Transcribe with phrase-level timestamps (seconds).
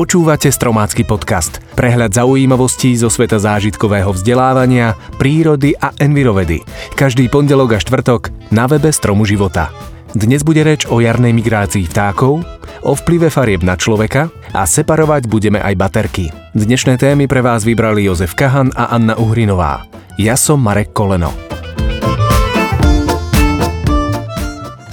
[0.00, 1.60] Počúvate Stromácky podcast.
[1.76, 6.64] Prehľad zaujímavostí zo sveta zážitkového vzdelávania, prírody a envirovedy.
[6.96, 9.68] Každý pondelok a štvrtok na webe Stromu života.
[10.16, 12.40] Dnes bude reč o jarnej migrácii vtákov,
[12.80, 16.32] o vplyve farieb na človeka a separovať budeme aj baterky.
[16.56, 19.84] Dnešné témy pre vás vybrali Jozef Kahan a Anna Uhrinová.
[20.16, 21.59] Ja som Marek Koleno.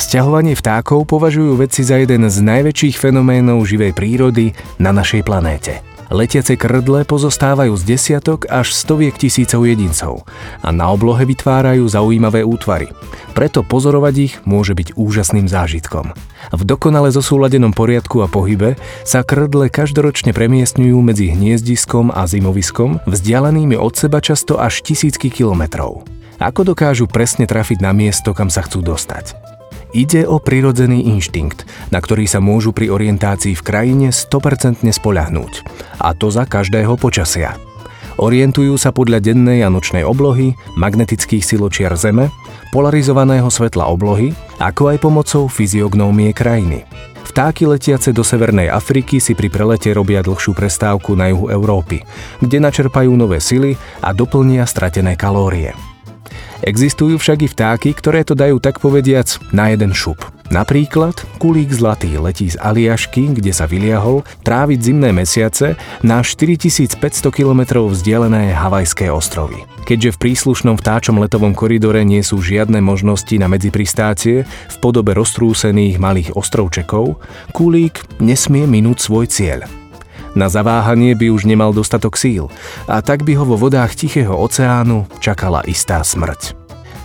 [0.08, 5.83] Sťahovanie vtákov považujú vedci za jeden z najväčších fenoménov živej prírody na našej planéte.
[6.07, 10.24] Letiace krdle pozostávajú z desiatok až stoviek tisícov jedincov
[10.64, 12.88] a na oblohe vytvárajú zaujímavé útvary.
[13.36, 16.16] Preto pozorovať ich môže byť úžasným zážitkom.
[16.55, 23.75] V dokonale zosúladenom poriadku a pohybe sa krdle každoročne premiestňujú medzi hniezdiskom a zimoviskom, vzdialenými
[23.75, 26.08] od seba často až tisícky kilometrov.
[26.39, 29.57] Ako dokážu presne trafiť na miesto, kam sa chcú dostať?
[29.96, 31.64] Ide o prirodzený inštinkt,
[31.96, 35.53] na ktorý sa môžu pri orientácii v krajine 100% spoľahnúť.
[36.03, 37.55] A to za každého počasia.
[38.17, 42.33] Orientujú sa podľa dennej a nočnej oblohy, magnetických siločiar Zeme,
[42.73, 46.83] polarizovaného svetla oblohy, ako aj pomocou fyziognómie krajiny.
[47.29, 52.01] Vtáky letiace do Severnej Afriky si pri prelete robia dlhšiu prestávku na juhu Európy,
[52.41, 55.77] kde načerpajú nové sily a doplnia stratené kalórie.
[56.66, 60.17] Existujú však i vtáky, ktoré to dajú tak povediac na jeden šup.
[60.47, 67.03] Napríklad kulík zlatý letí z Aliašky, kde sa vyliahol, tráviť zimné mesiace na 4500
[67.35, 69.67] km vzdialené Havajské ostrovy.
[69.83, 76.00] Keďže v príslušnom vtáčom letovom koridore nie sú žiadne možnosti na medzipristácie v podobe roztrúsených
[76.00, 77.19] malých ostrovčekov,
[77.52, 79.67] kulík nesmie minúť svoj cieľ.
[80.33, 82.52] Na zaváhanie by už nemal dostatok síl
[82.89, 86.58] a tak by ho vo vodách Tichého oceánu čakala istá smrť.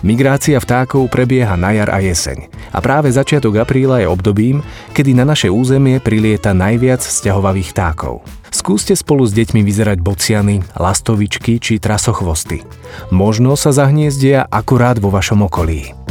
[0.03, 4.59] Migrácia vtákov prebieha na jar a jeseň a práve začiatok apríla je obdobím,
[4.91, 8.19] kedy na naše územie prilieta najviac sťahovavých vtákov.
[8.51, 12.67] Skúste spolu s deťmi vyzerať bociany, lastovičky či trasochvosty.
[13.15, 16.02] Možno sa zahniezdia akurát vo vašom okolí.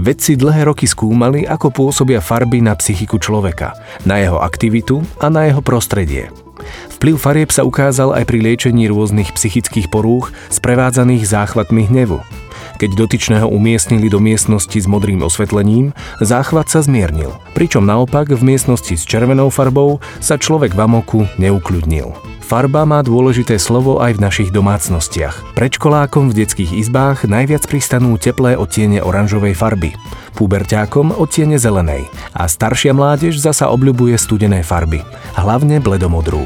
[0.00, 3.76] Vedci dlhé roky skúmali, ako pôsobia farby na psychiku človeka,
[4.08, 6.32] na jeho aktivitu a na jeho prostredie.
[6.96, 12.16] Vplyv farieb sa ukázal aj pri liečení rôznych psychických porúch sprevádzaných záchvatmi hnevu.
[12.80, 15.92] Keď dotyčného umiestnili do miestnosti s modrým osvetlením,
[16.24, 22.29] záchvat sa zmiernil, pričom naopak v miestnosti s červenou farbou sa človek v amoku neukľudnil.
[22.50, 25.54] Farba má dôležité slovo aj v našich domácnostiach.
[25.54, 29.94] Predškolákom v detských izbách najviac pristanú teplé odtiene oranžovej farby,
[30.34, 34.98] puberťákom odtiene zelenej a staršia mládež zasa obľubuje studené farby,
[35.38, 36.42] hlavne bledomodrú.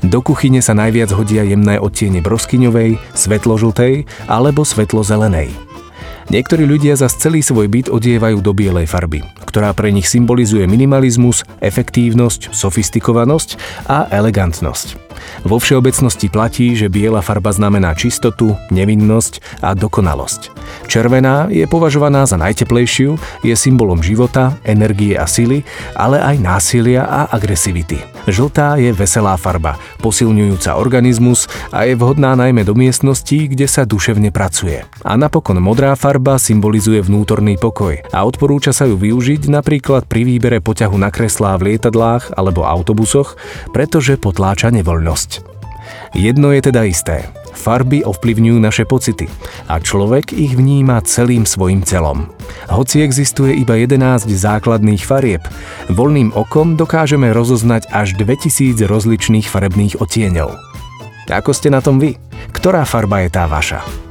[0.00, 5.52] Do kuchyne sa najviac hodia jemné odtiene broskyňovej, svetložltej alebo svetlozelenej.
[6.32, 11.44] Niektorí ľudia za celý svoj byt odievajú do bielej farby, ktorá pre nich symbolizuje minimalizmus,
[11.60, 13.60] efektívnosť, sofistikovanosť
[13.92, 15.03] a elegantnosť.
[15.42, 20.54] Vo všeobecnosti platí, že biela farba znamená čistotu, nevinnosť a dokonalosť.
[20.90, 23.16] Červená je považovaná za najteplejšiu,
[23.46, 25.64] je symbolom života, energie a sily,
[25.96, 28.14] ale aj násilia a agresivity.
[28.24, 34.32] Žltá je veselá farba, posilňujúca organizmus a je vhodná najmä do miestností, kde sa duševne
[34.32, 34.80] pracuje.
[35.04, 40.64] A napokon modrá farba symbolizuje vnútorný pokoj a odporúča sa ju využiť napríklad pri výbere
[40.64, 43.36] poťahu na kreslá v lietadlách alebo autobusoch,
[43.76, 45.03] pretože potláča nevoľnosť.
[46.16, 47.28] Jedno je teda isté.
[47.54, 49.30] Farby ovplyvňujú naše pocity
[49.70, 52.28] a človek ich vníma celým svojim celom.
[52.68, 55.40] Hoci existuje iba 11 základných farieb,
[55.88, 60.50] voľným okom dokážeme rozoznať až 2000 rozličných farebných odtieňov.
[61.30, 62.20] Ako ste na tom vy?
[62.52, 64.03] Ktorá farba je tá vaša?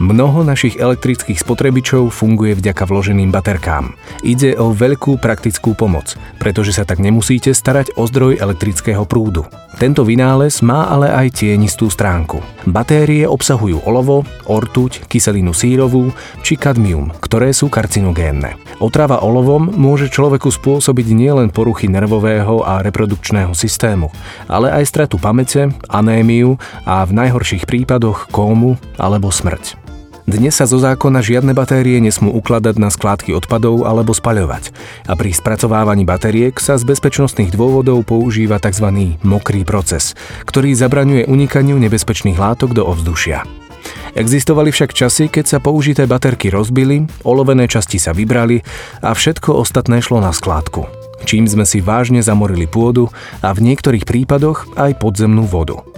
[0.00, 3.92] Mnoho našich elektrických spotrebičov funguje vďaka vloženým baterkám.
[4.24, 9.44] Ide o veľkú praktickú pomoc, pretože sa tak nemusíte starať o zdroj elektrického prúdu.
[9.76, 12.40] Tento vynález má ale aj tienistú stránku.
[12.64, 18.56] Batérie obsahujú olovo, ortuť, kyselinu sírovú či kadmium, ktoré sú karcinogénne.
[18.80, 24.08] Otrava olovom môže človeku spôsobiť nielen poruchy nervového a reprodukčného systému,
[24.48, 26.56] ale aj stratu pamäte, anémiu
[26.88, 29.89] a v najhorších prípadoch kómu alebo smrť.
[30.28, 34.72] Dnes sa zo zákona žiadne batérie nesmú ukladať na skládky odpadov alebo spaľovať
[35.08, 39.16] a pri spracovávaní batériek sa z bezpečnostných dôvodov používa tzv.
[39.24, 40.12] mokrý proces,
[40.44, 43.48] ktorý zabraňuje unikaniu nebezpečných látok do ovzdušia.
[44.12, 48.60] Existovali však časy, keď sa použité baterky rozbili, olovené časti sa vybrali
[49.00, 50.84] a všetko ostatné šlo na skládku.
[51.24, 53.12] Čím sme si vážne zamorili pôdu
[53.44, 55.89] a v niektorých prípadoch aj podzemnú vodu.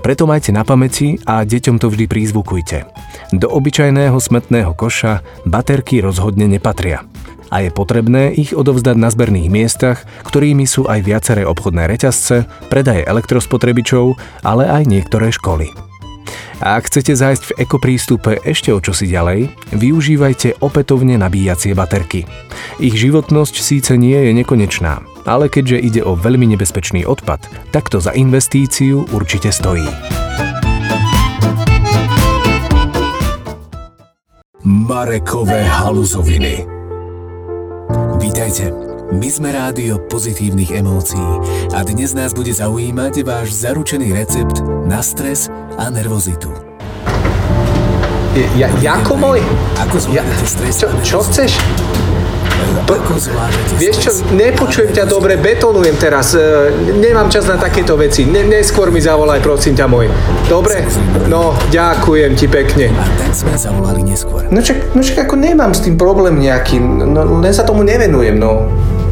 [0.00, 2.88] Preto majte na pamäti a deťom to vždy prízvukujte.
[3.34, 7.04] Do obyčajného smetného koša baterky rozhodne nepatria
[7.48, 13.08] a je potrebné ich odovzdať na zberných miestach, ktorými sú aj viaceré obchodné reťazce, predaje
[13.08, 15.72] elektrospotrebičov, ale aj niektoré školy.
[16.58, 19.48] A ak chcete zájsť v ekoprístupe ešte o čosi ďalej,
[19.78, 22.26] využívajte opätovne nabíjacie baterky.
[22.82, 28.00] Ich životnosť síce nie je nekonečná, ale keďže ide o veľmi nebezpečný odpad, tak to
[28.00, 29.84] za investíciu určite stojí.
[34.64, 36.64] Marekové haluzoviny.
[38.16, 38.72] Vítajte,
[39.12, 41.28] my sme rádio pozitívnych emócií
[41.72, 46.52] a dnes nás bude zaujímať váš zaručený recept na stres a nervozitu.
[48.56, 49.40] Ja, jako môj?
[49.82, 51.56] Ako zvládate ja, stres čo, čo chceš?
[53.78, 56.32] Vieš čo, nepočujem ťa dobre, betonujem teraz.
[56.32, 58.24] E, nemám čas na takéto veci.
[58.24, 60.08] Ne, neskôr mi zavolaj, prosím ťa môj.
[60.48, 60.86] Dobre?
[61.28, 62.90] No, ďakujem ti pekne.
[62.94, 64.46] A tak sme zavolali neskôr.
[64.48, 66.80] No čak, no čak ako nemám s tým problém nejaký.
[66.80, 68.66] No, len sa tomu nevenujem, no.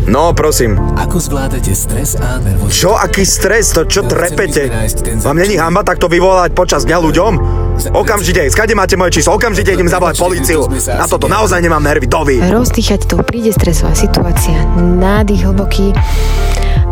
[0.06, 0.78] No, prosím.
[0.94, 2.70] Ako zvládate stres a nervozitu?
[2.70, 3.75] Čo, aký stres?
[3.75, 4.70] To čo trepete?
[5.19, 7.65] Vám není hamba takto vyvolať počas dňa ľuďom?
[7.93, 10.64] Okamžite, skade máte moje číslo, okamžite idem zavolať políciu.
[10.88, 12.37] Na toto naozaj nemám nervy, dovi.
[12.40, 15.93] Rozdýchať to, príde stresová situácia, nádych hlboký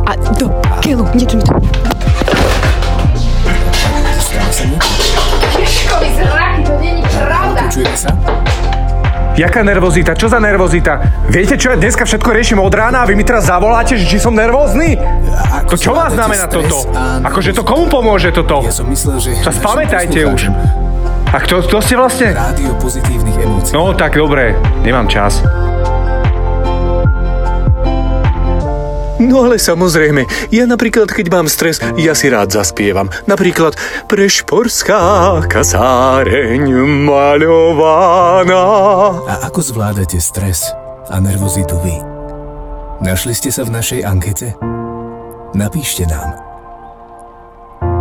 [0.05, 0.53] a do
[0.85, 1.53] keľu, niečo mi to.
[5.59, 6.09] Ježkovi
[9.35, 10.15] Jaká nervozita?
[10.15, 11.27] Čo za nervozita?
[11.27, 14.23] Viete čo, ja dneska všetko riešim od rána a vy mi teraz zavoláte, že či
[14.23, 14.95] som nervózny?
[15.65, 16.87] Ako To čo má znamená toto?
[17.27, 18.63] Akože to komu pomôže toto?
[18.63, 19.31] Ja som myslel, že...
[19.43, 20.55] Sa spamätajte už.
[20.55, 20.85] poslucháčom
[21.35, 22.31] A kto, kto ste vlastne?
[22.31, 23.75] Rádio pozitívnych emócií.
[23.75, 24.55] No tak dobre,
[24.87, 25.43] nemám čas.
[29.25, 33.09] No ale samozrejme, ja napríklad, keď mám stres, ja si rád zaspievam.
[33.25, 33.73] Napríklad
[34.05, 36.69] Prešporská kasáreň
[37.09, 38.67] maľovaná.
[39.25, 40.69] A ako zvládate stres
[41.09, 41.97] a nervozitu vy?
[43.01, 44.55] Našli ste sa v našej ankete?
[45.57, 46.37] Napíšte nám.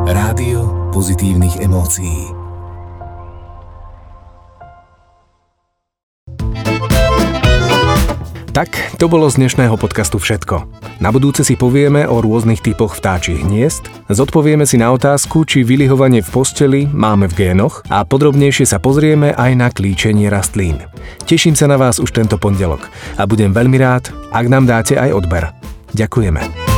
[0.03, 2.42] Rádio pozitívnych emócií.
[8.53, 10.69] Tak, to bolo z dnešného podcastu všetko.
[11.01, 16.21] Na budúce si povieme o rôznych typoch vtáčich hniezd, zodpovieme si na otázku, či vylihovanie
[16.21, 20.85] v posteli máme v génoch a podrobnejšie sa pozrieme aj na klíčenie rastlín.
[21.25, 25.17] Teším sa na vás už tento pondelok a budem veľmi rád, ak nám dáte aj
[25.17, 25.49] odber.
[25.97, 26.72] Ďakujeme.